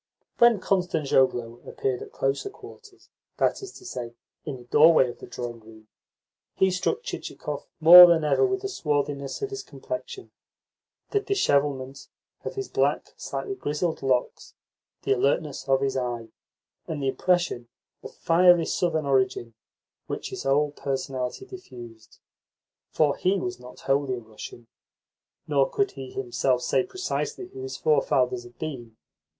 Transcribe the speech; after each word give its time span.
When 0.39 0.59
Kostanzhoglo 0.59 1.61
appeared 1.67 2.01
at 2.01 2.11
closer 2.11 2.49
quarters 2.49 3.09
that 3.37 3.61
is 3.61 3.71
to 3.73 3.85
say, 3.85 4.15
in 4.45 4.57
the 4.57 4.63
doorway 4.63 5.07
of 5.11 5.19
the 5.19 5.27
drawing 5.27 5.59
room 5.59 5.89
he 6.55 6.71
struck 6.71 7.03
Chichikov 7.03 7.67
more 7.79 8.07
than 8.07 8.23
ever 8.23 8.43
with 8.43 8.63
the 8.63 8.67
swarthiness 8.67 9.43
of 9.43 9.51
his 9.51 9.61
complexion, 9.61 10.31
the 11.11 11.19
dishevelment 11.21 12.07
of 12.43 12.55
his 12.55 12.67
black, 12.67 13.13
slightly 13.15 13.53
grizzled 13.53 14.01
locks, 14.01 14.55
the 15.03 15.11
alertness 15.11 15.69
of 15.69 15.81
his 15.81 15.95
eye, 15.95 16.29
and 16.87 17.03
the 17.03 17.07
impression 17.09 17.67
of 18.01 18.11
fiery 18.11 18.65
southern 18.65 19.05
origin 19.05 19.53
which 20.07 20.31
his 20.31 20.41
whole 20.45 20.71
personality 20.71 21.45
diffused. 21.45 22.17
For 22.89 23.15
he 23.17 23.37
was 23.39 23.59
not 23.59 23.81
wholly 23.81 24.15
a 24.15 24.19
Russian, 24.19 24.65
nor 25.45 25.69
could 25.69 25.91
he 25.91 26.09
himself 26.11 26.63
say 26.63 26.81
precisely 26.83 27.49
who 27.49 27.61
his 27.61 27.77
forefathers 27.77 28.41
had 28.41 28.57
been. 28.57 28.97